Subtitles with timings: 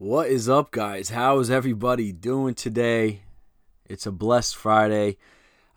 [0.00, 1.10] What is up, guys?
[1.10, 3.20] How is everybody doing today?
[3.84, 5.18] It's a blessed Friday.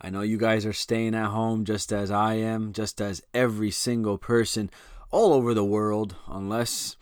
[0.00, 3.70] I know you guys are staying at home just as I am, just as every
[3.70, 4.70] single person
[5.10, 6.96] all over the world, unless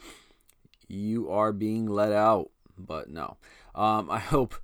[0.88, 2.50] you are being let out.
[2.76, 3.36] But no.
[3.72, 4.56] Um, I hope,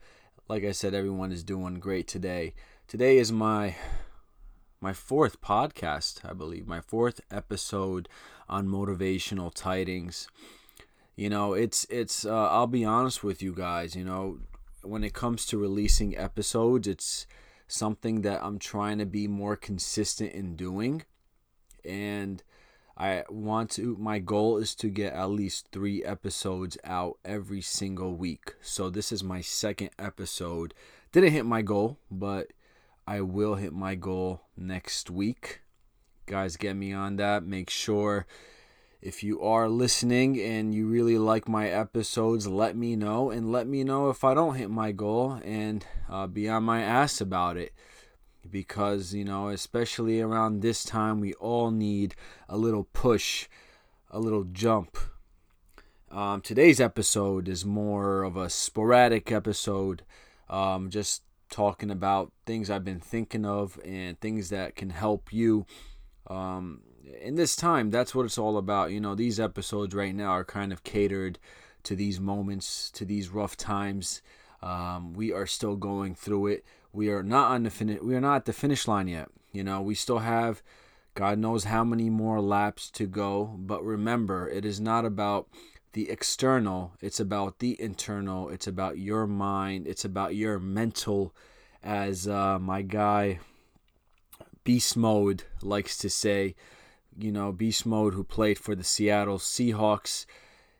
[0.49, 2.55] like I said, everyone is doing great today.
[2.89, 3.77] Today is my
[4.81, 8.09] my fourth podcast, I believe, my fourth episode
[8.49, 10.27] on motivational tidings.
[11.19, 14.39] You know, it's it's uh, I'll be honest with you guys, you know,
[14.83, 17.27] when it comes to releasing episodes, it's
[17.67, 21.03] something that I'm trying to be more consistent in doing.
[21.85, 22.41] And
[22.97, 28.15] I want to my goal is to get at least 3 episodes out every single
[28.15, 28.55] week.
[28.63, 30.73] So this is my second episode.
[31.11, 32.53] Didn't hit my goal, but
[33.09, 35.63] I will hit my goal next week.
[36.27, 37.43] Guys, get me on that.
[37.43, 38.25] Make sure
[39.01, 43.31] if you are listening and you really like my episodes, let me know.
[43.31, 46.83] And let me know if I don't hit my goal and uh, be on my
[46.83, 47.73] ass about it.
[48.51, 52.15] Because, you know, especially around this time, we all need
[52.49, 53.47] a little push,
[54.11, 54.97] a little jump.
[56.11, 60.03] Um, today's episode is more of a sporadic episode.
[60.49, 65.67] Um, just talking about things I've been thinking of and things that can help you.
[66.27, 66.81] Um,
[67.21, 68.91] in this time, that's what it's all about.
[68.91, 71.39] You know, these episodes right now are kind of catered
[71.85, 74.23] to these moments, to these rough times.
[74.63, 76.65] Um, we are still going through it.
[76.93, 78.01] We are not on the finish.
[78.01, 79.29] We are not at the finish line yet.
[79.53, 80.63] You know, we still have,
[81.15, 83.55] God knows how many more laps to go.
[83.59, 85.49] But remember, it is not about
[85.93, 91.35] the external, it's about the internal, it's about your mind, it's about your mental,
[91.83, 93.39] as uh, my guy
[94.65, 96.55] Beast Mode likes to say.
[97.19, 100.25] You know, Beast Mode, who played for the Seattle Seahawks,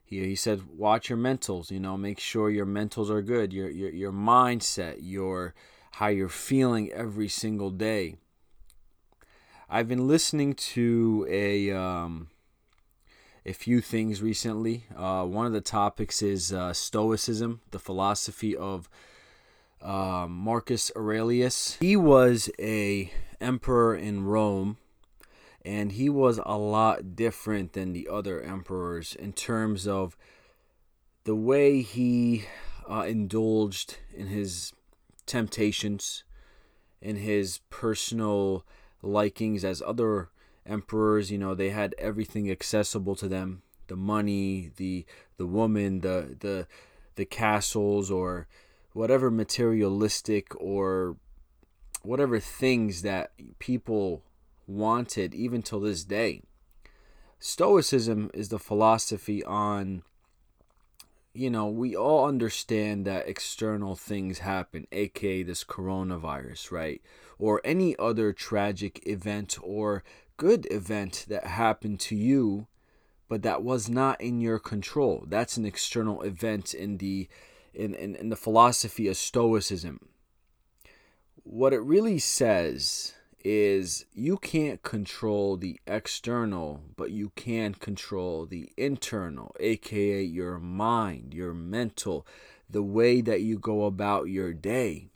[0.05, 3.69] he, he said, watch your mentals, you know, make sure your mentals are good, your,
[3.69, 5.55] your, your mindset, your
[5.93, 8.17] how you're feeling every single day.
[9.69, 11.71] I've been listening to a.
[11.73, 12.29] Um,
[13.47, 14.85] a few things recently.
[14.95, 18.91] Uh, one of the topics is uh, Stoicism, the philosophy of
[19.81, 21.79] uh, Marcus Aurelius.
[21.81, 23.11] He was a
[23.41, 24.77] emperor in Rome,
[25.65, 30.17] and he was a lot different than the other emperors in terms of
[31.25, 32.45] the way he
[32.89, 34.73] uh, indulged in his
[35.27, 36.25] temptations,
[37.03, 38.65] in his personal
[39.03, 40.31] likings as other
[40.65, 45.05] emperors, you know, they had everything accessible to them the money, the
[45.37, 46.67] the woman, the the
[47.17, 48.47] the castles or
[48.93, 51.17] whatever materialistic or
[52.03, 54.23] whatever things that people
[54.69, 56.43] wanted even till this day.
[57.41, 60.03] Stoicism is the philosophy on
[61.35, 67.01] you know, we all understand that external things happen, aka this coronavirus, right?
[67.39, 70.03] Or any other tragic event or
[70.37, 72.67] good event that happened to you,
[73.29, 75.25] but that was not in your control.
[75.29, 77.29] That's an external event in the
[77.73, 80.09] in, in, in the philosophy of Stoicism.
[81.45, 88.71] What it really says is you can't control the external, but you can control the
[88.77, 92.27] internal, aka your mind, your mental,
[92.69, 95.11] the way that you go about your day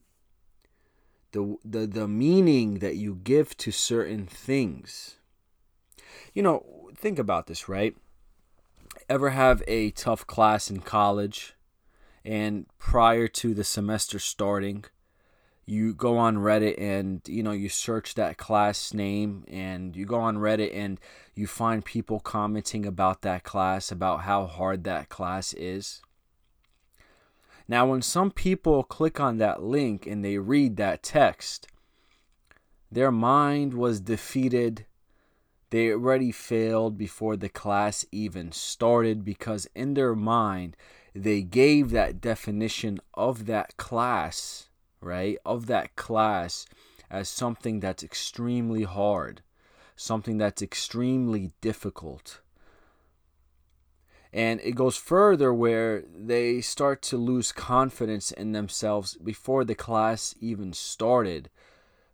[1.32, 5.16] the, the, the meaning that you give to certain things.
[6.32, 7.96] You know, think about this, right?
[9.08, 11.54] Ever have a tough class in college,
[12.24, 14.84] and prior to the semester starting,
[15.72, 20.20] you go on Reddit and you know you search that class name and you go
[20.20, 21.00] on Reddit and
[21.34, 26.02] you find people commenting about that class about how hard that class is.
[27.66, 31.68] Now, when some people click on that link and they read that text,
[32.90, 34.84] their mind was defeated.
[35.70, 40.76] They already failed before the class even started because, in their mind,
[41.14, 44.68] they gave that definition of that class,
[45.02, 45.38] right?
[45.44, 46.66] Of that class
[47.10, 49.42] as something that's extremely hard,
[49.96, 52.40] something that's extremely difficult.
[54.32, 60.34] And it goes further where they start to lose confidence in themselves before the class
[60.40, 61.50] even started,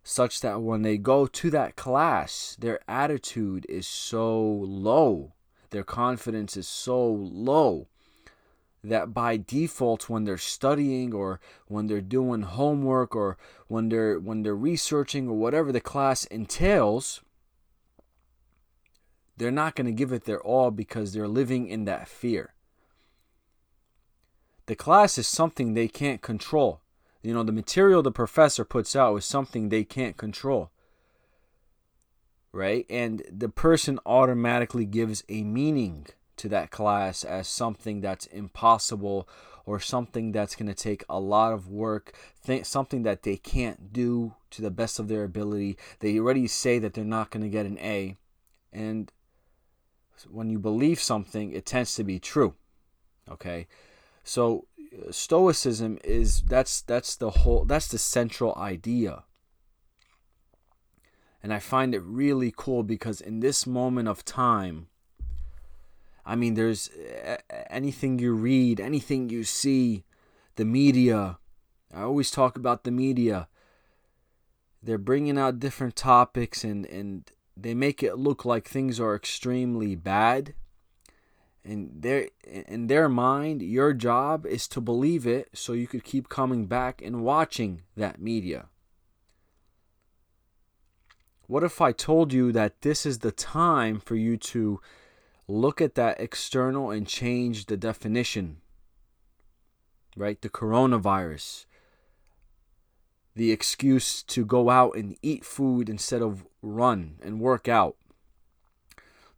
[0.03, 5.33] such that when they go to that class, their attitude is so low,
[5.69, 7.87] their confidence is so low
[8.83, 13.37] that by default when they're studying or when they're doing homework or
[13.67, 17.21] when they're when they're researching or whatever the class entails
[19.39, 22.53] they're not going to give it their all because they're living in that fear.
[24.65, 26.81] The class is something they can't control.
[27.23, 30.71] You know, the material the professor puts out is something they can't control.
[32.51, 32.85] Right?
[32.89, 36.07] And the person automatically gives a meaning
[36.39, 39.27] to that class as something that's impossible
[39.65, 42.13] or something that's going to take a lot of work,
[42.45, 45.77] th- something that they can't do to the best of their ability.
[45.99, 48.15] They already say that they're not going to get an A.
[48.73, 49.11] And
[50.27, 52.55] when you believe something, it tends to be true.
[53.29, 53.67] Okay?
[54.23, 59.23] So uh, stoicism is that's that's the whole that's the central idea.
[61.41, 64.87] And I find it really cool because in this moment of time
[66.29, 70.03] I mean, there's eh, eh, anything you read, anything you see,
[70.57, 71.39] the media.
[71.91, 73.47] I always talk about the media.
[74.83, 79.95] They're bringing out different topics and, and they make it look like things are extremely
[79.95, 80.53] bad.
[81.65, 86.29] And their in their mind, your job is to believe it so you could keep
[86.29, 88.67] coming back and watching that media.
[91.47, 94.79] What if I told you that this is the time for you to
[95.49, 98.57] look at that external and change the definition.
[100.15, 100.39] Right?
[100.41, 101.65] The coronavirus.
[103.35, 107.95] The excuse to go out and eat food instead of run and work out.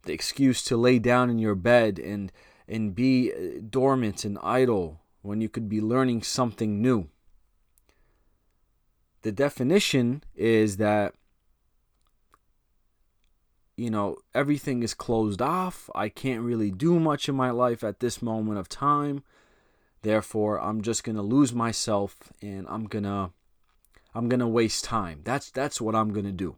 [0.04, 2.30] The excuse to lay down in your bed and
[2.68, 7.08] and be uh, dormant and idle when you could be learning something new.
[9.22, 11.14] The definition is that
[13.82, 15.90] you know, everything is closed off.
[15.92, 19.24] I can't really do much in my life at this moment of time.
[20.02, 23.30] Therefore, I'm just going to lose myself and I'm going to
[24.14, 25.22] I'm going to waste time.
[25.24, 26.54] That's that's what I'm going to do.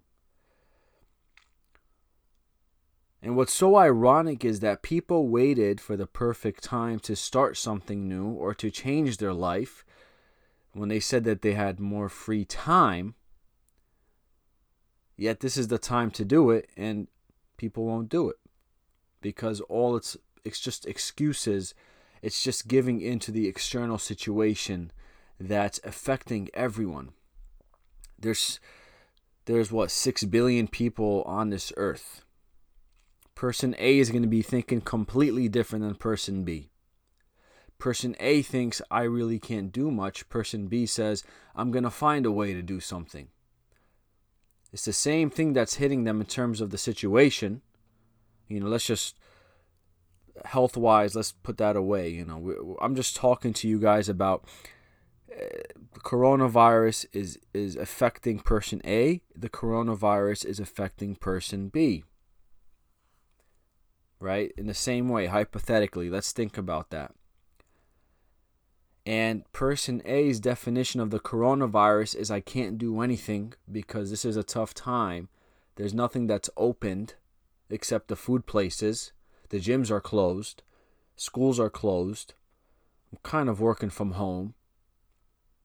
[3.22, 8.06] And what's so ironic is that people waited for the perfect time to start something
[8.06, 9.82] new or to change their life
[10.74, 13.14] when they said that they had more free time
[15.16, 17.06] Yet this is the time to do it, and
[17.64, 18.36] people won't do it
[19.22, 21.72] because all it's it's just excuses.
[22.20, 24.92] It's just giving into the external situation
[25.40, 27.12] that's affecting everyone.
[28.18, 28.60] There's
[29.46, 32.22] there's what 6 billion people on this earth.
[33.34, 36.70] Person A is going to be thinking completely different than person B.
[37.78, 40.28] Person A thinks I really can't do much.
[40.28, 41.24] Person B says
[41.56, 43.28] I'm going to find a way to do something.
[44.74, 47.62] It's the same thing that's hitting them in terms of the situation.
[48.48, 49.16] You know, let's just
[50.44, 52.08] health wise, let's put that away.
[52.08, 54.44] You know, I'm just talking to you guys about
[55.32, 55.44] uh,
[56.00, 59.22] coronavirus is is affecting person A.
[59.36, 62.02] The coronavirus is affecting person B.
[64.18, 64.52] Right?
[64.58, 67.12] In the same way, hypothetically, let's think about that.
[69.06, 74.36] And person A's definition of the coronavirus is I can't do anything because this is
[74.36, 75.28] a tough time.
[75.76, 77.14] There's nothing that's opened
[77.68, 79.12] except the food places.
[79.50, 80.62] The gyms are closed.
[81.16, 82.34] Schools are closed.
[83.12, 84.54] I'm kind of working from home.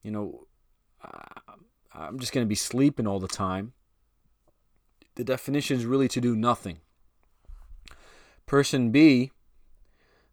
[0.03, 0.47] You know,
[1.93, 3.73] I'm just going to be sleeping all the time.
[5.15, 6.79] The definition is really to do nothing.
[8.45, 9.31] Person B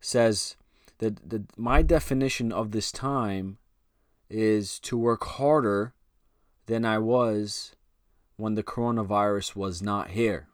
[0.01, 0.57] says,
[0.99, 3.59] the, the my definition of this time
[4.29, 5.95] is to work harder
[6.67, 7.75] than I was
[8.37, 10.49] when the coronavirus was not here.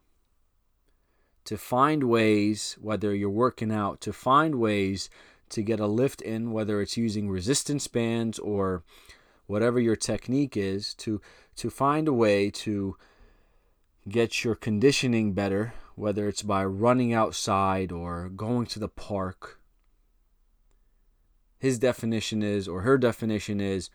[1.47, 5.11] To find ways, whether you're working out, to find ways
[5.51, 8.85] to get a lift in, whether it's using resistance bands or
[9.47, 11.21] whatever your technique is, to
[11.57, 12.97] to find a way to
[14.09, 19.61] get your conditioning better, whether it's by running outside or going to the park
[21.63, 23.89] his definition is, or her definition is,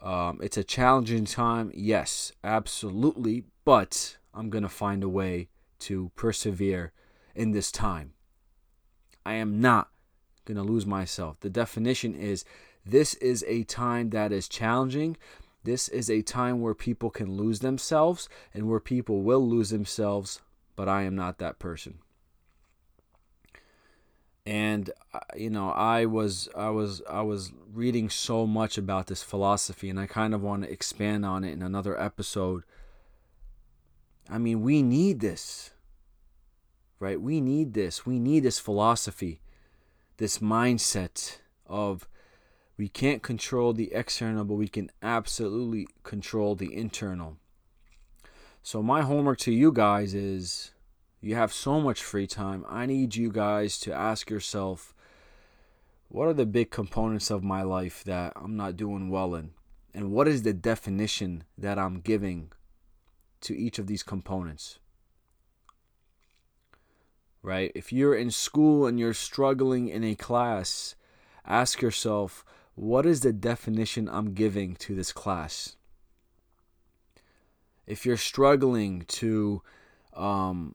[0.00, 1.72] um, it's a challenging time.
[1.74, 3.42] Yes, absolutely.
[3.64, 5.48] But I'm going to find a way
[5.80, 6.92] to persevere
[7.34, 8.12] in this time.
[9.26, 9.88] I am not
[10.44, 11.40] going to lose myself.
[11.40, 12.44] The definition is
[12.86, 15.16] this is a time that is challenging.
[15.64, 20.40] This is a time where people can lose themselves and where people will lose themselves,
[20.76, 21.98] but I am not that person
[24.44, 29.22] and uh, you know i was i was i was reading so much about this
[29.22, 32.62] philosophy and i kind of want to expand on it in another episode.
[34.28, 35.72] I mean we need this
[37.02, 37.20] right?
[37.20, 38.06] We need this.
[38.06, 39.40] We need this philosophy
[40.18, 42.06] this mindset of
[42.76, 47.38] we can't control the external but we can absolutely control the internal.
[48.62, 50.70] So my homework to you guys is
[51.22, 52.66] you have so much free time.
[52.68, 54.92] I need you guys to ask yourself
[56.08, 59.52] what are the big components of my life that I'm not doing well in?
[59.94, 62.52] And what is the definition that I'm giving
[63.42, 64.78] to each of these components?
[67.42, 67.72] Right?
[67.74, 70.96] If you're in school and you're struggling in a class,
[71.46, 75.76] ask yourself, what is the definition I'm giving to this class?
[77.86, 79.62] If you're struggling to
[80.14, 80.74] um,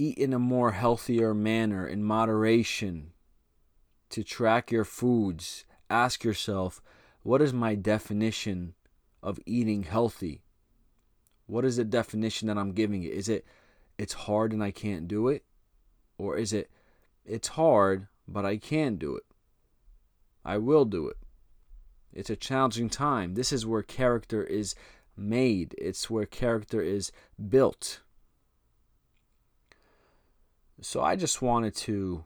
[0.00, 3.12] eat in a more healthier manner, in moderation,
[4.08, 6.80] to track your foods, ask yourself,
[7.22, 8.74] what is my definition
[9.22, 10.42] of eating healthy?
[11.46, 13.12] What is the definition that I'm giving it?
[13.12, 13.44] Is it
[13.98, 15.44] it's hard and I can't do it?
[16.16, 16.70] Or is it
[17.26, 19.24] it's hard but I can do it?
[20.44, 21.18] I will do it.
[22.12, 23.34] It's a challenging time.
[23.34, 24.74] This is where character is
[25.14, 27.12] made, it's where character is
[27.50, 28.00] built.
[30.82, 32.24] So I just wanted to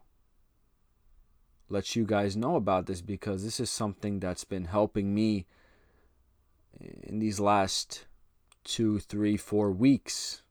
[1.68, 5.46] let you guys know about this because this is something that's been helping me
[7.02, 8.06] in these last
[8.62, 10.42] two, three, four weeks.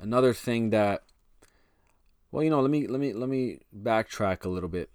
[0.00, 1.02] Another thing that
[2.32, 4.90] well, you know, let me let me let me backtrack a little bit.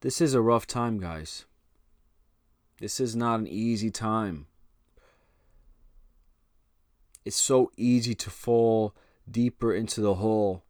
[0.00, 1.44] This is a rough time, guys.
[2.78, 4.46] This is not an easy time.
[7.28, 8.96] It's so easy to fall
[9.30, 10.64] deeper into the hole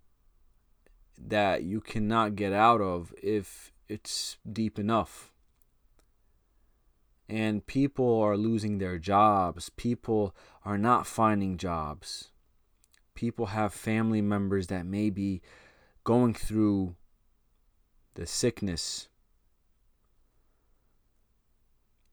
[1.17, 5.33] that you cannot get out of if it's deep enough.
[7.29, 9.71] And people are losing their jobs.
[9.71, 10.35] People
[10.65, 12.33] are not finding jobs
[13.19, 15.43] people have family members that may be
[16.05, 16.95] going through
[18.15, 19.09] the sickness.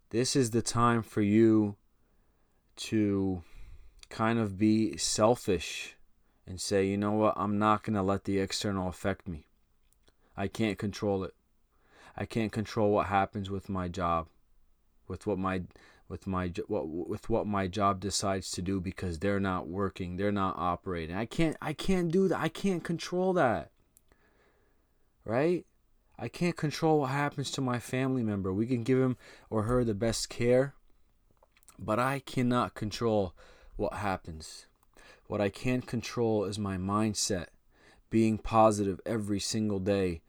[0.09, 1.75] This is the time for you
[2.87, 3.43] to
[4.15, 5.97] kind of be selfish
[6.47, 9.47] and say, you know what, I'm not going to let the external affect me.
[10.37, 11.33] I can't control it.
[12.15, 14.27] I can't control what happens with my job,
[15.09, 15.63] with what my
[16.07, 20.31] with my what with what my job decides to do because they're not working, they're
[20.31, 21.17] not operating.
[21.17, 22.39] I can't I can't do that.
[22.39, 23.71] I can't control that.
[25.25, 25.65] Right?
[26.17, 28.53] I can't control what happens to my family member.
[28.53, 29.17] We can give him
[29.49, 30.73] or her the best care,
[31.77, 33.33] but I cannot control
[33.75, 34.67] what happens.
[35.27, 37.47] What I can control is my mindset,
[38.09, 40.21] being positive every single day,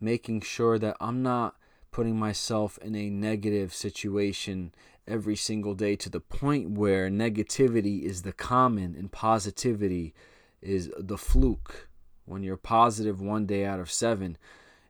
[0.00, 1.56] making sure that I'm not
[1.90, 4.72] putting myself in a negative situation
[5.06, 10.14] every single day to the point where negativity is the common and positivity
[10.60, 11.88] is the fluke.
[12.26, 14.36] When you're positive one day out of seven,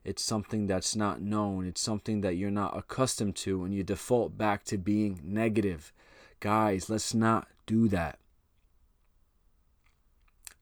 [0.03, 1.65] it's something that's not known.
[1.65, 5.93] It's something that you're not accustomed to, and you default back to being negative.
[6.41, 8.17] Guys, let's not do that.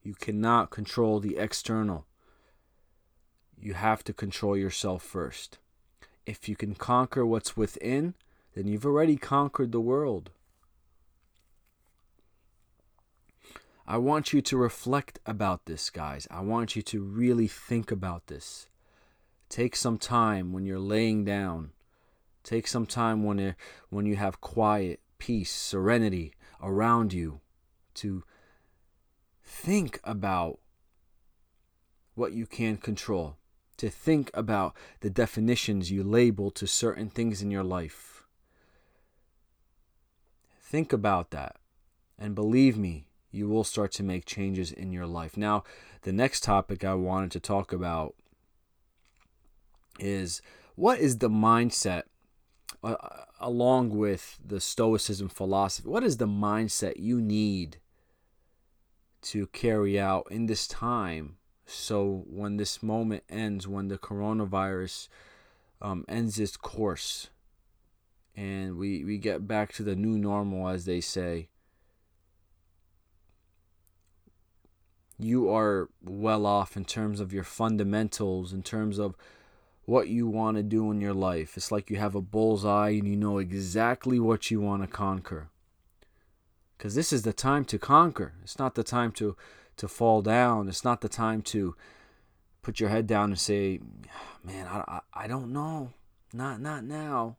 [0.02, 2.04] You cannot control the external.
[3.58, 5.56] You have to control yourself first.
[6.26, 8.12] If you can conquer what's within,
[8.54, 10.30] then you've already conquered the world.
[13.86, 16.28] I want you to reflect about this, guys.
[16.30, 18.68] I want you to really think about this.
[19.48, 21.70] Take some time when you're laying down.
[22.44, 23.56] Take some time when
[23.88, 27.40] when you have quiet, peace, serenity around you
[27.94, 28.24] to
[29.42, 30.58] think about
[32.14, 33.36] what you can control.
[33.78, 38.18] To think about the definitions you label to certain things in your life
[40.68, 41.56] Think about that.
[42.18, 45.34] And believe me, you will start to make changes in your life.
[45.34, 45.64] Now,
[46.02, 48.14] the next topic I wanted to talk about
[49.98, 50.42] is
[50.74, 52.02] what is the mindset
[52.84, 52.96] uh,
[53.40, 57.78] along with the stoicism philosophy what is the mindset you need
[59.22, 61.36] to carry out in this time?
[61.66, 65.08] So when this moment ends when the coronavirus
[65.82, 67.28] um, ends its course
[68.36, 71.48] and we, we get back to the new normal, as they say,
[75.18, 79.16] you are well off in terms of your fundamentals, in terms of
[79.88, 81.56] what you want to do in your life.
[81.56, 85.48] It's like you have a bullseye and you know exactly what you want to conquer.
[86.76, 88.34] Because this is the time to conquer.
[88.42, 89.34] It's not the time to,
[89.78, 90.68] to fall down.
[90.68, 91.74] It's not the time to
[92.60, 93.80] put your head down and say,
[94.44, 95.94] man, I, I, I don't know.
[96.34, 97.38] Not, not now.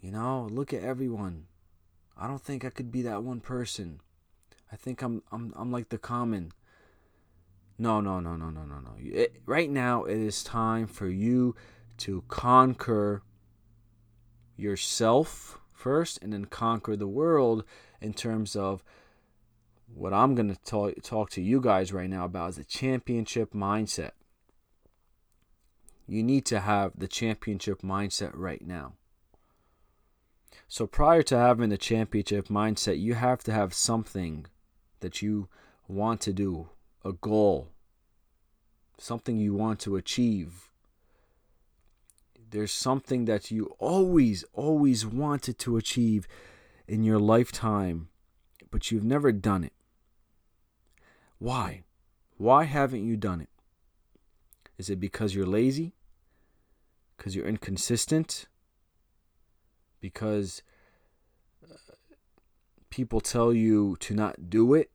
[0.00, 1.44] You know, look at everyone.
[2.16, 4.00] I don't think I could be that one person.
[4.72, 6.52] I think I'm I'm I'm like the common.
[7.80, 8.90] No, no, no, no, no, no, no.
[8.98, 11.56] It, right now it is time for you
[11.96, 13.22] to conquer
[14.54, 17.64] yourself first and then conquer the world
[18.02, 18.84] in terms of
[19.94, 23.54] what I'm going to talk, talk to you guys right now about is the championship
[23.54, 24.10] mindset.
[26.06, 28.92] You need to have the championship mindset right now.
[30.68, 34.44] So, prior to having the championship mindset, you have to have something
[35.00, 35.48] that you
[35.88, 36.68] want to do,
[37.04, 37.68] a goal,
[38.98, 40.70] something you want to achieve.
[42.50, 46.26] There's something that you always, always wanted to achieve
[46.88, 48.08] in your lifetime,
[48.70, 49.72] but you've never done it.
[51.38, 51.84] Why?
[52.36, 53.48] Why haven't you done it?
[54.76, 55.94] Is it because you're lazy?
[57.16, 58.46] Because you're inconsistent?
[60.00, 60.62] Because
[61.62, 61.74] uh,
[62.88, 64.90] people tell you to not do it?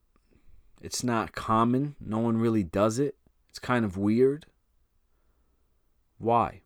[0.86, 1.96] It's not common.
[2.00, 3.16] No one really does it.
[3.50, 4.46] It's kind of weird.
[6.20, 6.62] Why?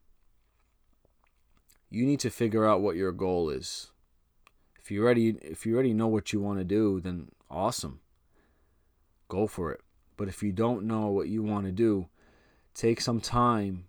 [1.89, 3.91] You need to figure out what your goal is.
[4.77, 8.01] If you already if you already know what you want to do, then awesome
[9.29, 9.79] go for it.
[10.17, 12.09] But if you don't know what you want to do,
[12.73, 13.85] take some time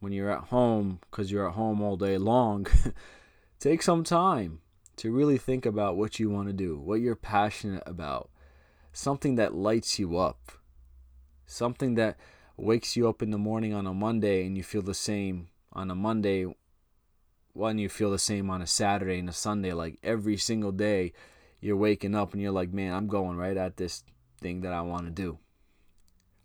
[0.00, 2.66] when you're at home, because you're at home all day long,
[3.60, 4.60] take some time
[4.98, 8.30] to really think about what you want to do, what you're passionate about,
[8.92, 10.52] something that lights you up,
[11.46, 12.16] something that
[12.56, 15.90] wakes you up in the morning on a Monday and you feel the same on
[15.90, 16.46] a Monday
[17.52, 21.12] when you feel the same on a Saturday and a Sunday, like every single day
[21.60, 24.04] you're waking up and you're like, man, I'm going right at this
[24.40, 25.38] thing that I want to do.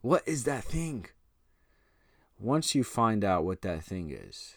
[0.01, 1.07] What is that thing?
[2.39, 4.55] Once you find out what that thing is,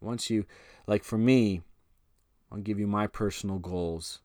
[0.00, 0.46] once you,
[0.86, 1.62] like for me,
[2.50, 4.20] I'll give you my personal goals.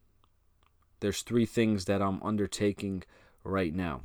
[1.00, 3.04] There's three things that I'm undertaking
[3.44, 4.02] right now.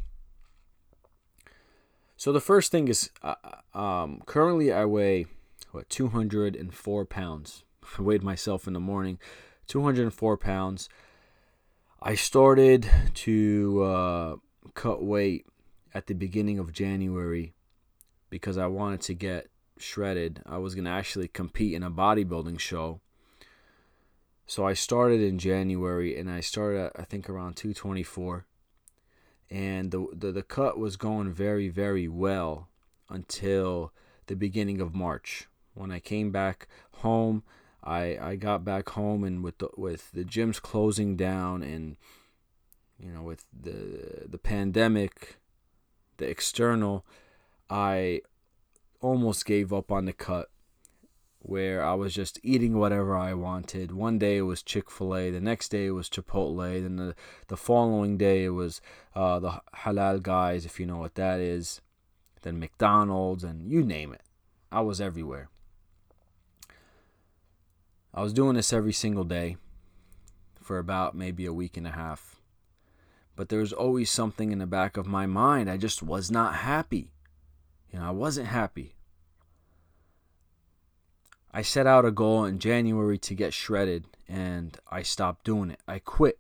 [2.17, 3.35] So the first thing is, uh,
[3.75, 5.27] um, currently I weigh
[5.73, 7.65] what 204 pounds.
[7.99, 9.19] I weighed myself in the morning,
[9.67, 10.89] 204 pounds.
[12.01, 14.37] I started to uh,
[14.75, 15.47] cut weight
[15.93, 17.55] at the beginning of January
[18.31, 19.49] because I wanted to get
[19.79, 20.43] shredded.
[20.47, 23.01] I was to actually compete in a bodybuilding show.
[24.47, 28.47] So I started in January and I started at, I think around 224
[29.51, 32.69] and the, the the cut was going very very well
[33.09, 33.93] until
[34.27, 35.47] the beginning of March.
[35.75, 37.45] When I came back home
[37.83, 41.97] I I got back home and with the with the gyms closing down and
[42.99, 45.37] you know with the the pandemic,
[46.17, 47.07] the external,
[47.71, 48.23] I
[49.01, 50.51] almost gave up on the cut
[51.47, 53.93] where I was just eating whatever I wanted.
[53.93, 57.15] One day it was Chick fil A, the next day it was Chipotle, then the,
[57.47, 58.81] the following day it was
[59.15, 61.81] uh, the Halal Guys, if you know what that is,
[62.43, 64.23] then McDonald's, and you name it.
[64.73, 65.49] I was everywhere.
[68.13, 69.57] I was doing this every single day
[70.61, 72.41] for about maybe a week and a half.
[73.37, 75.71] But there was always something in the back of my mind.
[75.71, 77.13] I just was not happy.
[77.93, 78.96] You know, I wasn't happy.
[81.57, 85.81] I set out a goal in January to get shredded and I stopped doing it.
[85.89, 86.39] I quit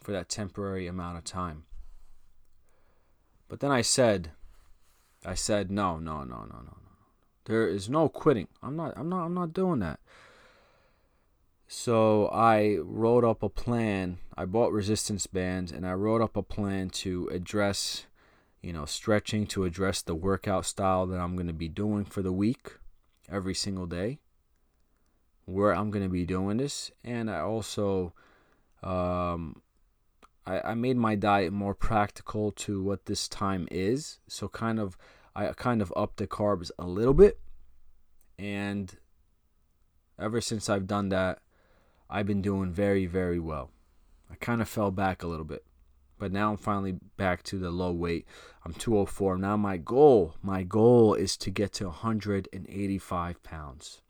[0.00, 1.64] for that temporary amount of time.
[3.48, 4.30] But then I said,
[5.26, 6.76] I said, no, no, no, no, no, no.
[7.44, 8.48] There is no quitting.
[8.62, 10.00] I'm not, I'm not, I'm not doing that.
[11.68, 14.20] So I wrote up a plan.
[14.38, 18.06] I bought resistance bands and I wrote up a plan to address,
[18.62, 22.22] you know, stretching to address the workout style that I'm going to be doing for
[22.22, 22.78] the week
[23.30, 24.18] every single day,
[25.44, 26.90] where I'm going to be doing this.
[27.02, 28.12] And I also,
[28.82, 29.62] um,
[30.46, 34.18] I, I made my diet more practical to what this time is.
[34.28, 34.96] So kind of,
[35.34, 37.38] I kind of upped the carbs a little bit.
[38.38, 38.96] And
[40.18, 41.40] ever since I've done that,
[42.10, 43.70] I've been doing very, very well.
[44.30, 45.64] I kind of fell back a little bit,
[46.18, 48.26] but now I'm finally back to the low weight.
[48.64, 49.38] I'm 204.
[49.38, 54.00] Now, my goal, my goal is to get to 185 pounds.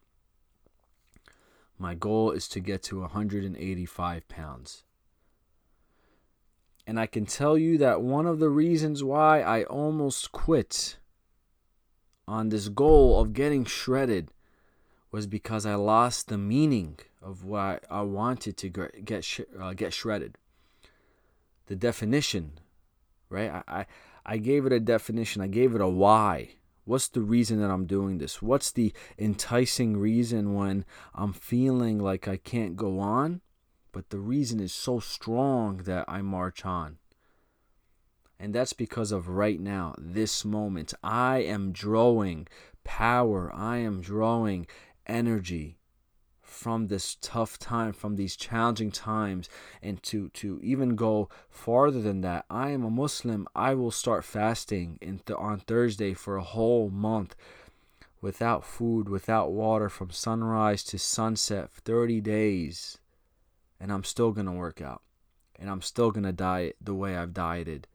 [1.79, 4.85] My goal is to get to 185 pounds.
[6.87, 10.99] And I can tell you that one of the reasons why I almost quit
[12.29, 14.31] on this goal of getting shredded
[15.11, 19.93] was because I lost the meaning of why I wanted to get sh- uh, get
[19.93, 20.37] shredded.
[21.67, 22.59] The definition,
[23.29, 23.51] right?
[23.51, 23.87] I, I
[24.27, 25.43] I gave it a definition.
[25.43, 26.57] I gave it a why.
[26.85, 28.43] What's the reason that I'm doing this?
[28.43, 33.41] What's the enticing reason when I'm feeling like I can't go on,
[33.93, 36.99] but the reason is so strong that I march on?
[38.39, 40.93] And that's because of right now, this moment.
[41.03, 42.49] I am drawing
[42.83, 43.51] power.
[43.55, 44.67] I am drawing
[45.07, 45.79] energy
[46.55, 49.49] from this tough time, from these challenging times,
[49.83, 52.47] and to, to even go farther than that.
[52.49, 53.47] I am a Muslim.
[53.55, 57.35] I will start fasting in th- on Thursday for a whole month
[58.21, 62.99] without food, without water from sunrise to sunset, 30 days.
[63.79, 65.03] And I'm still going to work out.
[65.59, 67.87] And I'm still going to diet the way I've dieted.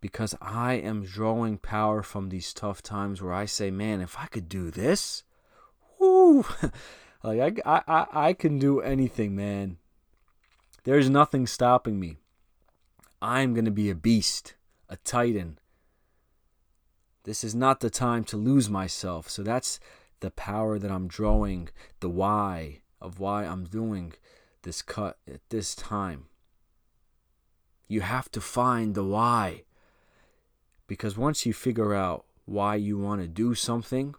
[0.00, 4.26] Because I am drawing power from these tough times where I say, man, if I
[4.26, 5.22] could do this,
[6.08, 6.44] whoo,
[7.22, 9.78] like I, I, I can do anything, man.
[10.84, 12.18] There's nothing stopping me.
[13.20, 14.54] I'm to be a beast,
[14.88, 15.58] a titan.
[17.24, 19.28] This is not the time to lose myself.
[19.28, 19.80] So that's
[20.20, 21.68] the power that I'm drawing,
[22.00, 24.14] the why of why I'm doing
[24.62, 26.26] this cut at this time.
[27.86, 29.64] You have to find the why.
[30.86, 34.14] Because once you figure out why you want to do something,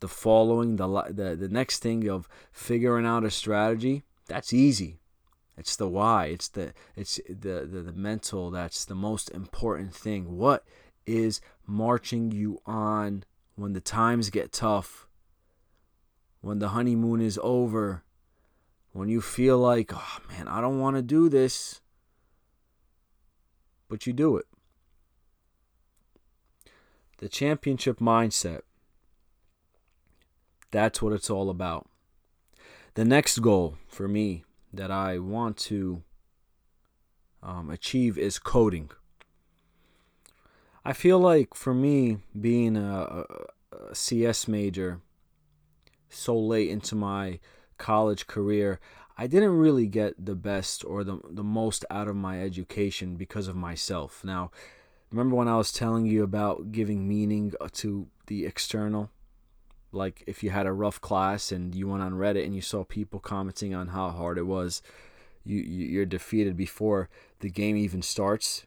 [0.00, 4.98] the following, the, the, the next thing of figuring out a strategy, that's easy.
[5.56, 6.26] It's the why.
[6.26, 10.36] It's the it's the, the, the mental that's the most important thing.
[10.36, 10.64] What
[11.06, 15.06] is marching you on when the times get tough,
[16.42, 18.02] when the honeymoon is over,
[18.92, 21.80] when you feel like, oh man, I don't want to do this,
[23.88, 24.46] but you do it.
[27.18, 28.60] The championship mindset.
[30.70, 31.88] That's what it's all about.
[32.94, 36.02] The next goal for me that I want to
[37.42, 38.90] um, achieve is coding.
[40.84, 43.24] I feel like for me, being a,
[43.72, 45.00] a, CS major
[46.08, 47.40] so late into my
[47.76, 48.80] college career,
[49.18, 53.48] I didn't really get the best or the, the most out of my education because
[53.48, 54.22] of myself.
[54.24, 54.50] Now,
[55.10, 59.10] remember when I was telling you about giving meaning to the external?
[59.96, 62.84] Like if you had a rough class and you went on Reddit and you saw
[62.84, 64.82] people commenting on how hard it was,
[65.44, 67.08] you, you're defeated before
[67.40, 68.66] the game even starts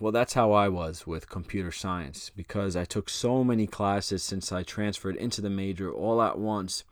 [0.00, 4.50] well, that's how I was with computer science because I took so many classes since
[4.50, 6.82] I transferred into the major all at once.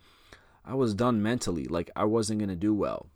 [0.65, 3.07] I was done mentally, like I wasn't going to do well.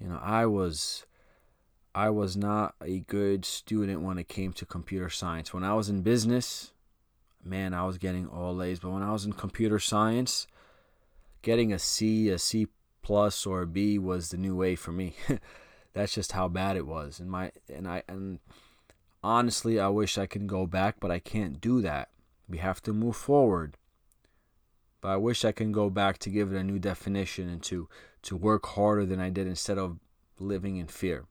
[0.00, 1.06] You know, I was
[1.94, 5.54] I was not a good student when it came to computer science.
[5.54, 6.72] When I was in business,
[7.46, 10.46] man, I was getting all A's, but when I was in computer science,
[11.42, 12.66] getting a C, a C
[13.02, 15.14] plus or a B was the new way for me.
[15.94, 17.20] that's just how bad it was.
[17.20, 18.40] And my and I and
[19.22, 22.10] honestly, I wish I could go back, but I can't do that.
[22.48, 23.76] We have to move forward.
[25.00, 27.88] But I wish I can go back to give it a new definition and to
[28.22, 29.98] to work harder than I did instead of
[30.38, 31.26] living in fear.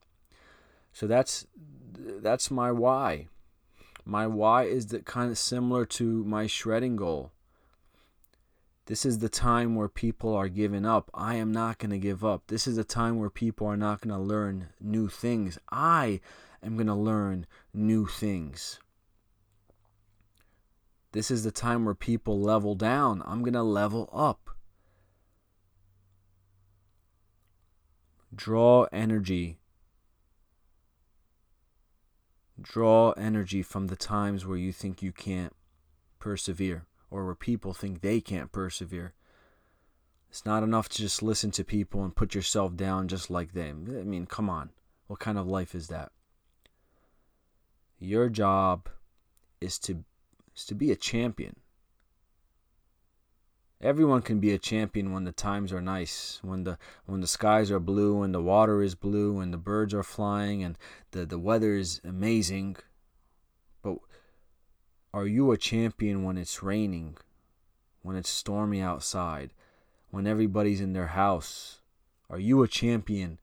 [0.93, 1.45] So that's
[1.93, 3.27] that's my why.
[4.05, 7.31] My why is that kind of similar to my shredding goal.
[8.85, 11.09] This is the time where people are giving up.
[11.11, 12.43] I am not going to give up.
[12.47, 15.57] This is the time where people are not going to learn new things.
[15.71, 16.21] I
[16.61, 18.79] am going to learn new things.
[21.13, 23.23] This is the time where people level down.
[23.25, 24.51] I'm going to level up.
[28.35, 29.57] Draw energy.
[32.61, 35.53] Draw energy from the times where you think you can't
[36.19, 39.13] persevere or where people think they can't persevere.
[40.29, 43.85] It's not enough to just listen to people and put yourself down just like them.
[43.89, 44.71] I mean, come on.
[45.07, 46.11] What kind of life is that?
[47.99, 48.89] Your job
[49.61, 50.03] is to
[50.55, 51.57] is to be a champion.
[53.85, 57.69] Everyone can be a champion when the times are nice, when the when the skies
[57.69, 60.75] are blue and the water is blue and the birds are flying and
[61.11, 62.77] the, the weather is amazing.
[63.83, 63.97] But
[65.13, 67.17] are you a champion when it's raining,
[68.01, 69.51] when it's stormy outside,
[70.09, 71.81] when everybody's in their house?
[72.27, 73.37] Are you a champion?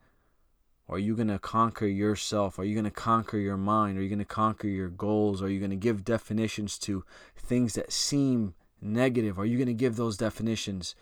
[0.89, 2.59] Are you going to conquer yourself?
[2.59, 3.97] Are you going to conquer your mind?
[3.97, 5.41] Are you going to conquer your goals?
[5.41, 7.05] Are you going to give definitions to
[7.37, 9.39] things that seem negative?
[9.39, 10.95] Are you going to give those definitions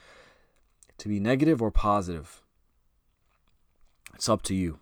[0.99, 2.43] to be negative or positive?
[4.15, 4.79] It's up to you.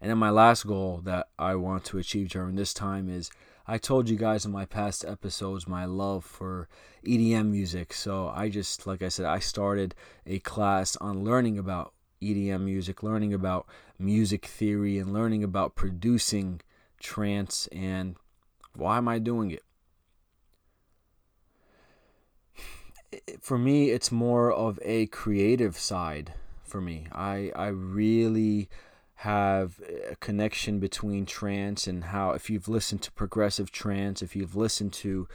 [0.00, 3.30] And then my last goal that I want to achieve during this time is
[3.66, 6.68] I told you guys in my past episodes my love for
[7.06, 7.94] EDM music.
[7.94, 9.94] So I just, like I said, I started
[10.26, 13.66] a class on learning about EDM music, learning about
[13.98, 16.60] music theory, and learning about producing
[17.00, 17.66] trance.
[17.68, 18.16] And
[18.74, 19.62] why am I doing it?
[23.40, 27.06] For me, it's more of a creative side for me.
[27.12, 28.68] I, I really
[29.16, 34.56] have a connection between trance and how if you've listened to progressive trance if you've
[34.56, 35.28] listened to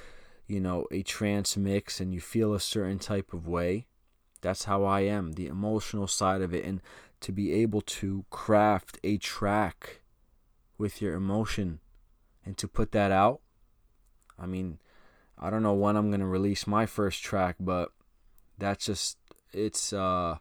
[0.50, 3.86] you know, a trance mix and you feel a certain type of way.
[4.42, 6.66] That's how I am, the emotional side of it.
[6.66, 6.82] And
[7.22, 10.02] to be able to craft a track
[10.78, 11.80] with your emotion
[12.44, 13.42] and to put that out.
[14.40, 14.80] I mean,
[15.40, 17.92] I don't know when I'm to release my first track, but
[18.58, 19.18] that's just
[19.54, 20.38] it's uh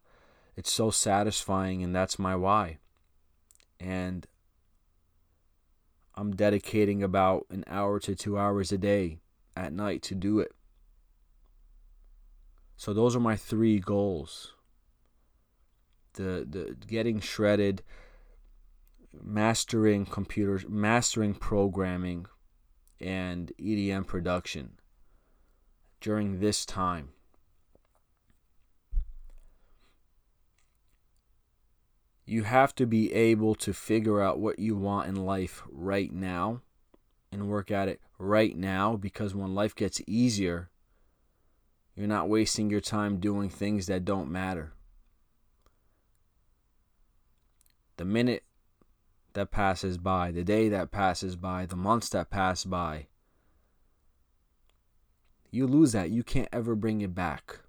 [0.57, 2.79] it's so satisfying and that's my why.
[3.79, 4.27] And
[6.17, 9.21] I'm dedicating about an hour to 2 hours a day
[9.57, 10.53] at night to do it.
[12.77, 14.55] So those are my three goals.
[16.15, 17.85] The the getting shredded,
[19.23, 22.27] mastering computers, mastering programming
[23.01, 24.73] and EDM production
[26.01, 27.11] during this time.
[32.25, 36.61] You have to be able to figure out what you want in life right now
[37.33, 40.69] and work at it right now because when life gets easier,
[41.95, 44.73] you're not wasting your time doing things that don't matter.
[47.97, 48.45] The minute
[49.33, 53.07] that passes by, the day that passes by, the months that pass by,
[55.51, 56.11] you lose that.
[56.11, 57.61] You can't ever bring it back.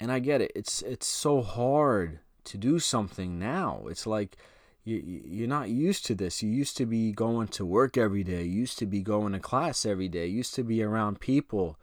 [0.00, 0.52] And I get it.
[0.54, 3.84] It's it's so hard to do something now.
[3.88, 4.36] It's like
[4.84, 6.42] you you're not used to this.
[6.42, 8.42] You used to be going to work every day.
[8.42, 10.26] You used to be going to class every day.
[10.26, 11.78] You used to be around people.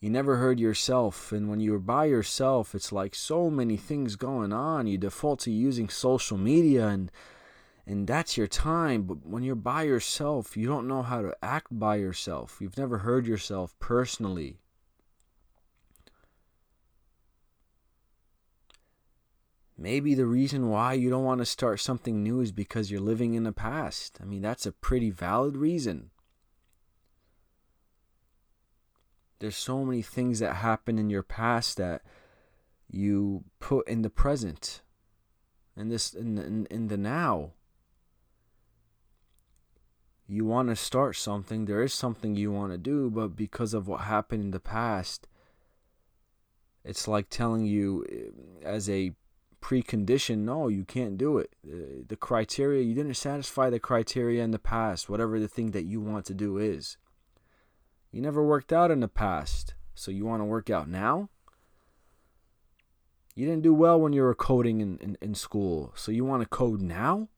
[0.00, 1.32] You never heard yourself.
[1.32, 4.86] And when you're by yourself, it's like so many things going on.
[4.86, 7.10] You default to using social media and
[7.90, 9.02] and that's your time.
[9.02, 12.58] But when you're by yourself, you don't know how to act by yourself.
[12.60, 14.60] You've never heard yourself personally.
[19.76, 23.34] Maybe the reason why you don't want to start something new is because you're living
[23.34, 24.18] in the past.
[24.22, 26.10] I mean, that's a pretty valid reason.
[29.40, 32.02] There's so many things that happen in your past that
[32.88, 34.82] you put in the present
[35.76, 37.52] in this in in, in the now
[40.30, 43.88] you want to start something there is something you want to do but because of
[43.88, 45.26] what happened in the past
[46.84, 49.12] it's like telling you eh, as a
[49.60, 51.54] precondition no you can't do it.
[51.66, 55.84] Uh, the criteria you didn't satisfy the criteria in the past whatever the thing that
[55.84, 56.96] you want to do is.
[58.12, 61.28] You never worked out in the past so you want to work out now?
[63.34, 66.42] You didn't do well when you were coding in, in, in school so you want
[66.42, 67.28] to code now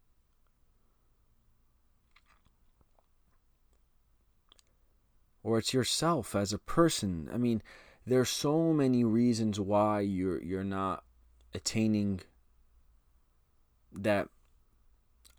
[5.42, 7.62] or it's yourself as a person i mean
[8.06, 11.04] there's so many reasons why you're you're not
[11.54, 12.20] attaining
[13.92, 14.28] that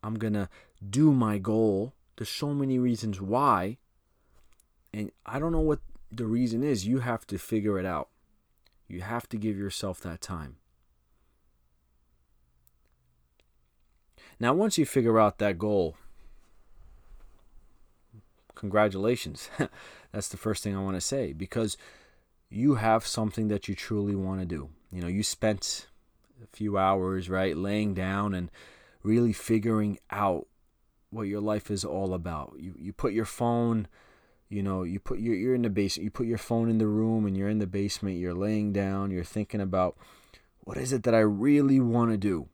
[0.03, 0.49] I'm going to
[0.87, 1.93] do my goal.
[2.17, 3.77] There's so many reasons why.
[4.93, 5.79] And I don't know what
[6.11, 6.85] the reason is.
[6.85, 8.09] You have to figure it out.
[8.87, 10.57] You have to give yourself that time.
[14.39, 15.95] Now, once you figure out that goal,
[18.63, 19.49] congratulations.
[20.13, 21.75] That's the first thing I want to say because
[22.49, 24.69] you have something that you truly want to do.
[24.89, 25.87] You know, you spent
[26.41, 28.49] a few hours, right, laying down and
[29.03, 30.47] really figuring out
[31.09, 32.53] what your life is all about.
[32.57, 33.89] You you put your phone,
[34.47, 36.87] you know, you put your you're in the basement, you put your phone in the
[36.87, 39.97] room and you're in the basement, you're laying down, you're thinking about
[40.61, 42.47] what is it that I really want to do?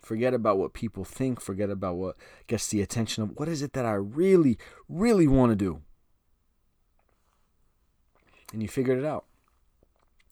[0.00, 3.72] Forget about what people think, forget about what gets the attention of what is it
[3.72, 4.58] that I really,
[4.88, 5.82] really want to do?
[8.52, 9.24] And you figured it out.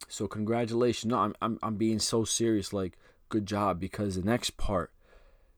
[0.09, 1.11] So congratulations.
[1.11, 2.73] No, I'm I'm I'm being so serious.
[2.73, 2.97] Like,
[3.29, 4.93] good job because the next part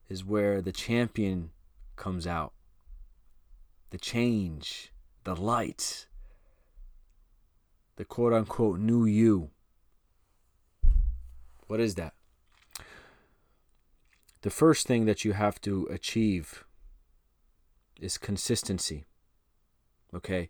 [0.09, 1.51] is where the champion
[1.95, 2.53] comes out.
[3.91, 4.91] The change,
[5.23, 6.07] the light,
[7.95, 9.51] the quote unquote new you.
[11.67, 12.13] What is that?
[14.41, 16.63] The first thing that you have to achieve
[17.99, 19.05] is consistency.
[20.13, 20.49] Okay?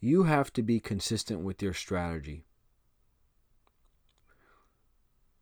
[0.00, 2.44] You have to be consistent with your strategy.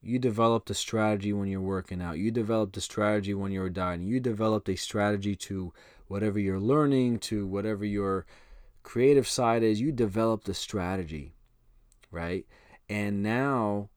[0.01, 2.19] You developed a strategy when you're working out.
[2.19, 4.07] You developed a strategy when you're dieting.
[4.07, 5.73] You developed a strategy to
[6.07, 8.25] whatever you're learning, to whatever your
[8.85, 9.81] creative side is.
[9.81, 11.35] You developed a strategy,
[12.13, 12.47] right?
[12.89, 13.91] And now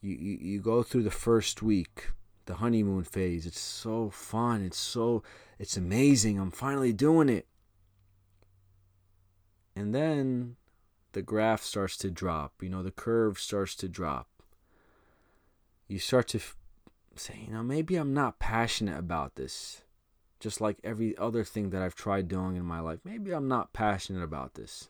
[0.00, 2.10] you, you, you go through the first week,
[2.46, 3.46] the honeymoon phase.
[3.46, 4.64] It's so fun.
[4.64, 5.22] It's so,
[5.58, 6.38] it's amazing.
[6.38, 7.46] I'm finally doing it.
[9.74, 10.56] And then
[11.12, 12.62] the graph starts to drop.
[12.62, 14.28] You know, the curve starts to drop
[15.92, 16.56] you start to f-
[17.16, 19.82] say, you know, maybe I'm not passionate about this.
[20.40, 22.98] just like every other thing that I've tried doing in my life.
[23.04, 24.88] Maybe I'm not passionate about this.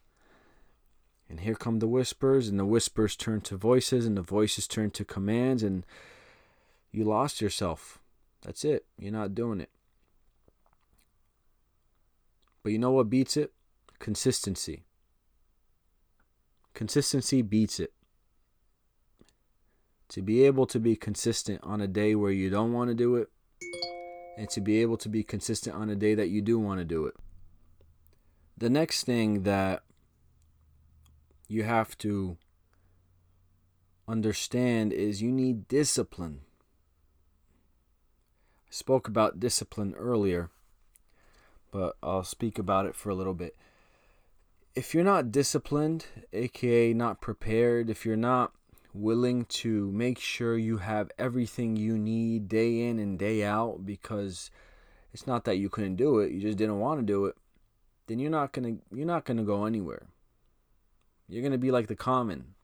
[1.29, 4.91] And here come the whispers, and the whispers turn to voices, and the voices turn
[4.93, 5.85] to commands, and
[6.92, 8.00] you lost yourself.
[8.42, 8.85] That's it.
[8.98, 9.70] You're not doing it.
[12.62, 13.52] But you know what beats it?
[13.98, 14.85] Consistency.
[16.74, 17.92] Consistency beats it.
[20.11, 23.16] To be able to be consistent on a day where you don't want to do
[23.16, 23.28] it,
[24.37, 26.85] and to be able to be consistent on a day that you do want to
[26.85, 27.14] do it.
[28.57, 29.83] The next thing that
[31.48, 32.37] you have to
[34.07, 36.40] understand is you need discipline.
[38.72, 40.48] Spoke about discipline earlier,
[41.70, 43.54] but I'll speak about it for a little bit.
[44.74, 48.52] If you're not disciplined, aka not prepared, if you're not
[48.94, 54.50] willing to make sure you have everything you need day in and day out because
[55.12, 57.37] it's not that you couldn't do it, you just didn't want to do it,
[58.06, 60.06] then you're not going to you're not going to go anywhere.
[61.28, 62.54] You're going to be like the common.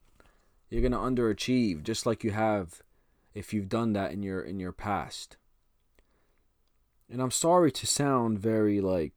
[0.71, 2.81] You're going to underachieve just like you have
[3.35, 5.37] if you've done that in your in your past.
[7.11, 9.13] And I'm sorry to sound very like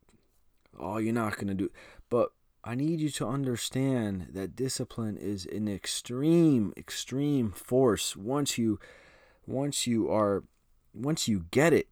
[0.78, 1.70] oh, you're not going to do
[2.09, 2.33] but
[2.64, 8.14] I need you to understand that discipline is an extreme, extreme force.
[8.14, 8.78] Once you,
[9.46, 10.44] once you are,
[10.94, 11.88] once you get it,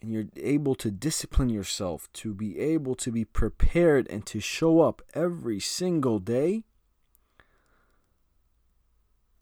[0.00, 4.80] and you're able to discipline yourself to be able to be prepared and to show
[4.80, 6.64] up every single day.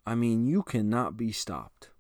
[0.07, 1.92] I mean, you cannot be stopped.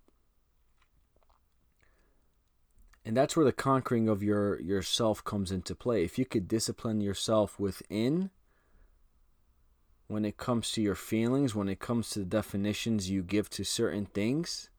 [3.04, 6.04] And that's where the conquering of your yourself comes into play.
[6.04, 8.30] If you could discipline yourself within
[10.06, 13.64] when it comes to your feelings, when it comes to the definitions you give to
[13.64, 14.70] certain things,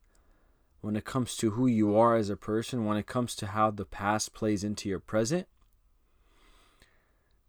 [0.80, 3.70] when it comes to who you are as a person, when it comes to how
[3.70, 5.46] the past plays into your present,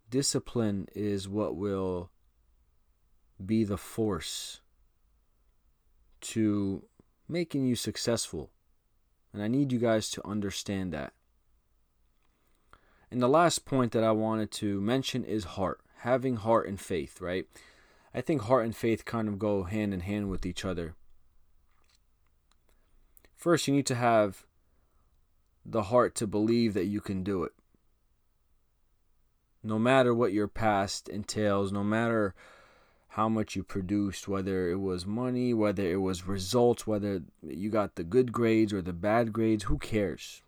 [0.09, 2.09] discipline is what will
[3.45, 4.61] be the force
[6.21, 6.85] to
[7.27, 8.51] making you successful.
[9.35, 11.11] And I need you guys to understand that.
[13.11, 15.81] And the last point that I wanted to mention is heart.
[15.99, 17.45] Having heart and faith, right?
[18.13, 20.95] I think heart and faith kind of go hand in hand with each other.
[23.35, 24.45] First, you need to have
[25.65, 27.51] the heart to believe that you can do it.
[29.61, 32.33] No matter what your past entails, no matter
[33.15, 37.95] how much you produced, whether it was money, whether it was results, whether you got
[37.95, 40.41] the good grades or the bad grades, who cares?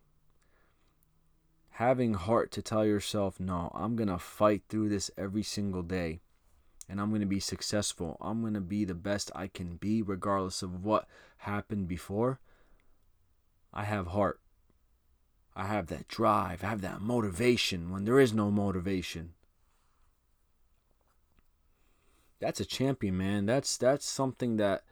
[1.70, 6.20] Having heart to tell yourself, no, I'm going to fight through this every single day
[6.90, 8.18] and I'm going to be successful.
[8.20, 12.42] I'm going to be the best I can be, regardless of what happened before.
[13.74, 14.42] I have heart.
[15.56, 16.66] I have that drive.
[16.66, 19.36] I have that motivation when there is no motivation.
[22.40, 23.46] That's a champion, man.
[23.46, 24.84] That's that's something that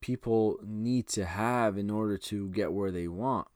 [0.00, 3.48] people need to have in order to get where they want.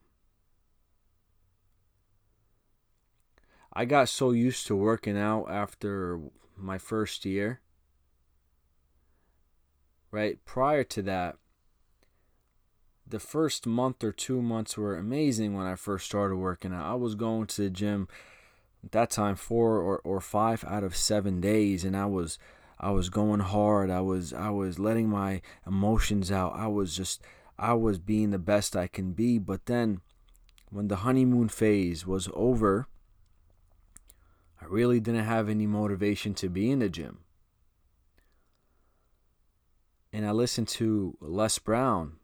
[3.73, 6.21] I got so used to working out after
[6.57, 7.61] my first year.
[10.11, 10.45] Right?
[10.45, 11.37] Prior to that,
[13.07, 16.85] the first month or two months were amazing when I first started working out.
[16.85, 18.09] I was going to the gym
[18.85, 22.39] at that time four or, or five out of seven days and I was
[22.83, 23.91] I was going hard.
[23.91, 26.55] I was I was letting my emotions out.
[26.57, 27.23] I was just
[27.57, 29.39] I was being the best I can be.
[29.39, 30.01] But then
[30.71, 32.89] when the honeymoon phase was over,
[34.61, 37.19] I really didn't have any motivation to be in the gym.
[40.13, 42.15] And I listened to Les Brown,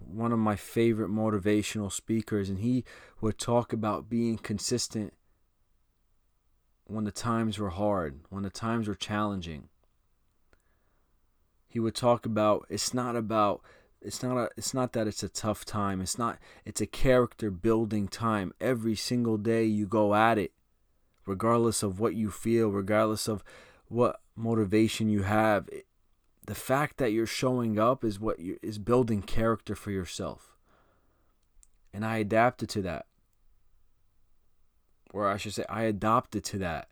[0.00, 2.84] one of my favorite motivational speakers, and he
[3.20, 5.12] would talk about being consistent
[6.84, 9.68] when the times were hard, when the times were challenging.
[11.72, 13.62] He would talk about it's not about
[14.02, 16.02] it's not a, it's not that it's a tough time.
[16.02, 18.52] It's not it's a character building time.
[18.60, 20.52] Every single day you go at it
[21.24, 23.42] regardless of what you feel, regardless of
[23.88, 25.66] what motivation you have,
[26.46, 30.56] the fact that you're showing up is what you, is building character for yourself.
[31.94, 33.06] And I adapted to that.
[35.10, 36.88] Or I should say I adopted to that.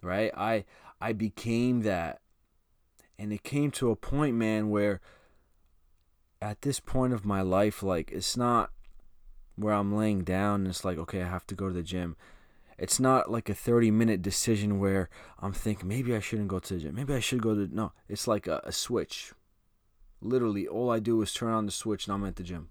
[0.00, 0.30] Right?
[0.36, 0.64] I
[1.00, 2.21] I became that.
[3.18, 5.00] And it came to a point, man, where
[6.40, 8.70] at this point of my life like it's not
[9.54, 12.16] where I'm laying down and it's like okay, I have to go to the gym
[12.82, 15.08] it's not like a 30 minute decision where
[15.38, 16.96] I'm thinking maybe I shouldn't go to the gym.
[16.96, 17.72] Maybe I should go to.
[17.72, 19.32] No, it's like a, a switch.
[20.20, 22.70] Literally, all I do is turn on the switch and I'm at the gym.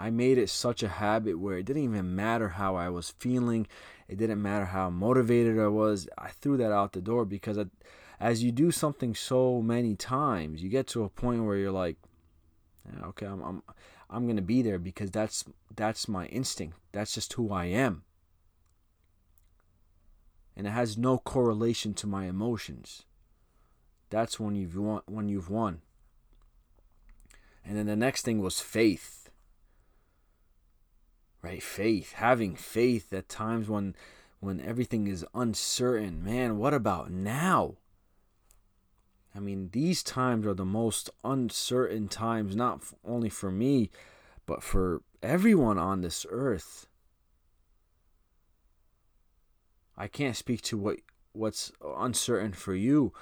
[0.00, 3.66] I made it such a habit where it didn't even matter how I was feeling.
[4.06, 6.08] It didn't matter how motivated I was.
[6.16, 7.64] I threw that out the door because I,
[8.20, 11.96] as you do something so many times, you get to a point where you're like,
[12.86, 13.62] yeah, okay, I'm, I'm,
[14.08, 15.44] I'm gonna be there because that's
[15.74, 16.78] that's my instinct.
[16.92, 18.04] That's just who I am.
[20.56, 23.02] And it has no correlation to my emotions.
[24.10, 25.02] That's when you've won.
[25.06, 25.80] When you've won.
[27.64, 29.17] And then the next thing was faith.
[31.42, 31.62] Right?
[31.62, 32.12] Faith.
[32.14, 33.94] Having faith at times when
[34.40, 36.22] when everything is uncertain.
[36.22, 37.76] Man, what about now?
[39.34, 43.90] I mean, these times are the most uncertain times, not only for me,
[44.46, 46.86] but for everyone on this earth.
[49.96, 50.98] I can't speak to what
[51.32, 53.12] what's uncertain for you,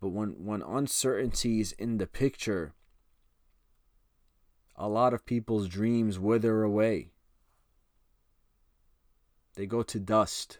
[0.00, 2.72] but when when uncertainty is in the picture,
[4.76, 7.10] a lot of people's dreams wither away.
[9.56, 10.58] They go to dust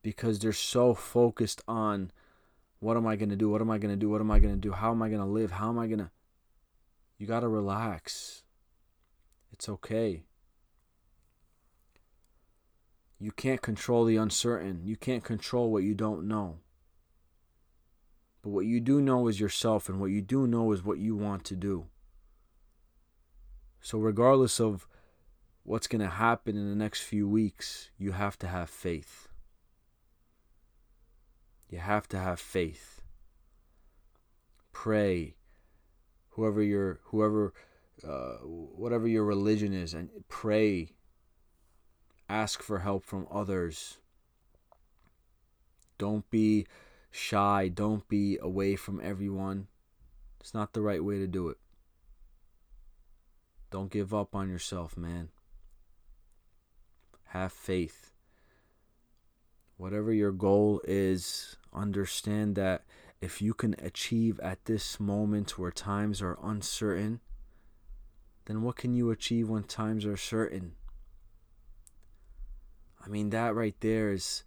[0.00, 2.10] because they're so focused on
[2.78, 3.50] what am I going to do?
[3.50, 4.08] What am I going to do?
[4.08, 4.72] What am I going to do?
[4.72, 5.52] How am I going to live?
[5.52, 6.10] How am I going to.
[7.18, 8.42] You got to relax.
[9.52, 10.24] It's okay.
[13.20, 14.80] You can't control the uncertain.
[14.84, 16.58] You can't control what you don't know.
[18.42, 21.14] But what you do know is yourself, and what you do know is what you
[21.14, 21.86] want to do.
[23.80, 24.88] So, regardless of
[25.64, 29.28] what's going to happen in the next few weeks, you have to have faith.
[31.68, 33.02] You have to have faith.
[34.72, 35.36] Pray.
[36.30, 37.52] Whoever your whoever
[38.06, 40.92] uh, whatever your religion is and pray.
[42.28, 43.98] Ask for help from others.
[45.98, 46.66] Don't be
[47.10, 49.68] shy, don't be away from everyone.
[50.40, 51.58] It's not the right way to do it.
[53.70, 55.28] Don't give up on yourself, man.
[57.32, 58.12] Have faith.
[59.78, 62.84] Whatever your goal is, understand that
[63.22, 67.20] if you can achieve at this moment where times are uncertain,
[68.44, 70.72] then what can you achieve when times are certain?
[73.02, 74.42] I mean that right there is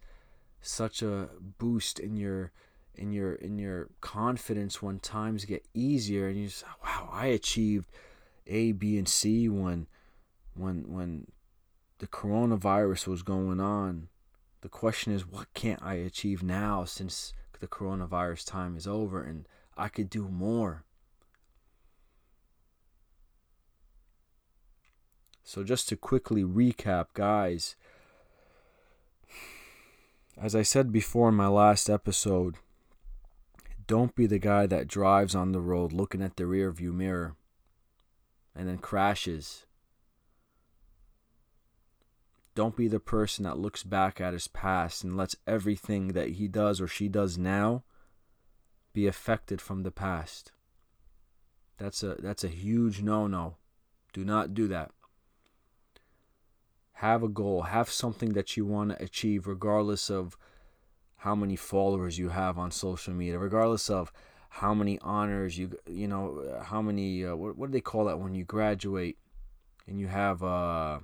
[0.60, 1.28] such a
[1.58, 2.52] boost in your
[2.94, 7.90] in your in your confidence when times get easier and you just wow, I achieved
[8.46, 9.88] a, B, and C when
[10.54, 11.26] when when
[11.98, 14.08] the coronavirus was going on.
[14.60, 19.46] The question is, what can't I achieve now since the coronavirus time is over and
[19.76, 20.84] I could do more?
[25.44, 27.76] So, just to quickly recap, guys,
[30.36, 32.56] as I said before in my last episode,
[33.86, 37.36] don't be the guy that drives on the road looking at the rearview mirror
[38.54, 39.65] and then crashes.
[42.56, 46.48] Don't be the person that looks back at his past and lets everything that he
[46.48, 47.84] does or she does now
[48.94, 50.52] be affected from the past.
[51.76, 53.56] That's a that's a huge no-no.
[54.14, 54.90] Do not do that.
[56.94, 60.38] Have a goal, have something that you want to achieve regardless of
[61.16, 64.10] how many followers you have on social media, regardless of
[64.48, 68.18] how many honors you you know how many uh, what, what do they call that
[68.18, 69.18] when you graduate
[69.86, 70.98] and you have uh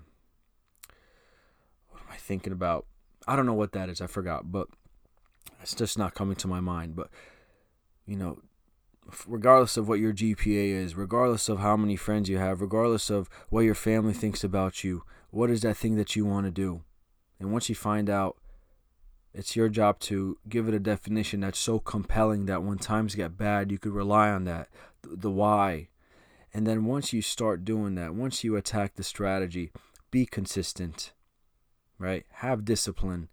[2.22, 2.86] thinking about
[3.26, 4.68] I don't know what that is I forgot but
[5.60, 7.08] it's just not coming to my mind but
[8.06, 8.38] you know
[9.26, 13.28] regardless of what your GPA is regardless of how many friends you have regardless of
[13.50, 16.82] what your family thinks about you what is that thing that you want to do
[17.40, 18.36] and once you find out
[19.34, 23.38] it's your job to give it a definition that's so compelling that when times get
[23.38, 24.68] bad, you could rely on that,
[25.02, 25.88] the why.
[26.52, 29.72] And then once you start doing that, once you attack the strategy,
[30.10, 31.12] be consistent,
[32.02, 32.26] right?
[32.30, 33.28] Have discipline,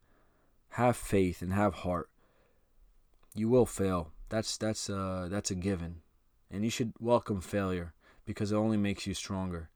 [0.70, 2.10] have faith, and have heart.
[3.34, 4.12] You will fail.
[4.30, 6.02] That's that's uh that's a given,
[6.52, 7.94] and you should welcome failure
[8.26, 9.70] because it only makes you stronger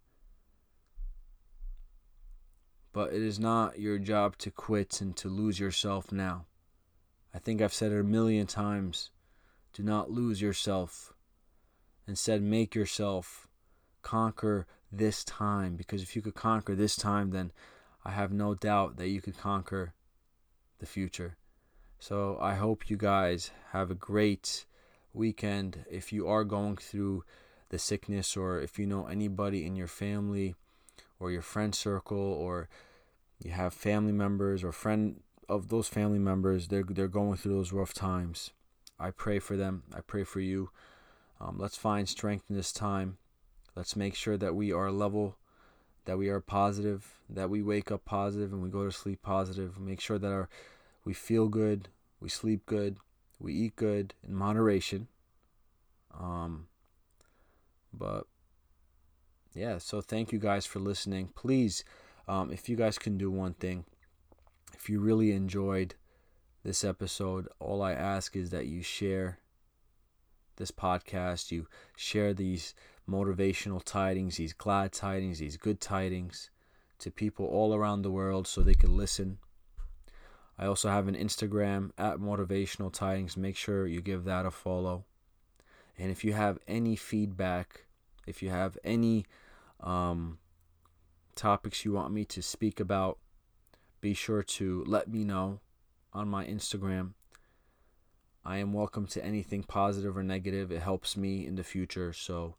[2.94, 6.46] but it is not your job to quit and to lose yourself now.
[7.34, 9.10] I think I've said it a million times.
[9.74, 11.12] Do not lose yourself.
[12.08, 13.48] Instead, make yourself
[14.04, 17.52] conquer this time because if you could conquer this time, then
[18.06, 19.94] I have no doubt that you could conquer
[20.80, 21.38] the future.
[22.00, 24.66] So I hope you guys have a great
[25.14, 25.86] weekend.
[25.90, 27.24] If you are going through
[27.70, 30.56] the sickness or if you know anybody in your family
[31.20, 32.70] or your friend circle or
[33.44, 37.74] you have family members or friend of those family members they're they're going through those
[37.74, 38.52] rough times
[39.00, 40.70] i pray for them i pray for you
[41.42, 43.18] um, let's find strength in this time
[43.76, 45.36] Let's make sure that we are level,
[46.06, 49.80] that we are positive, that we wake up positive and we go to sleep positive.
[49.80, 50.50] Make sure that our
[51.06, 51.90] we feel good,
[52.20, 52.98] we sleep good,
[53.40, 55.08] we eat good in moderation.
[56.18, 56.68] Um,
[57.92, 58.28] but
[59.54, 61.30] yeah, so thank you guys for listening.
[61.36, 61.84] Please,
[62.28, 63.86] um, if you guys can do one thing,
[64.74, 65.96] if you really enjoyed
[66.64, 69.40] this episode, all I ask is that you share
[70.56, 72.74] this podcast, you share these
[73.10, 76.50] motivational tidings, these glad tidings, these good tidings
[77.00, 79.40] to people all around the world so they can listen.
[80.58, 83.36] I also have an Instagram at motivational tidings.
[83.36, 85.06] Make sure you give that a follow.
[85.98, 87.86] And if you have any feedback,
[88.26, 89.26] if you have any
[89.80, 90.38] um,
[91.36, 93.18] topics you want me to speak about,
[94.02, 95.60] be sure to let me know
[96.14, 97.14] on my Instagram.
[98.46, 100.72] I am welcome to anything positive or negative.
[100.72, 102.12] It helps me in the future.
[102.12, 102.56] So,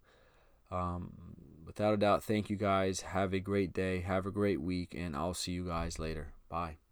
[0.71, 1.12] um,
[1.67, 3.01] without a doubt, thank you guys.
[3.01, 4.01] Have a great day.
[4.01, 4.95] Have a great week.
[4.97, 6.35] And I'll see you guys later.
[6.49, 6.77] Bye.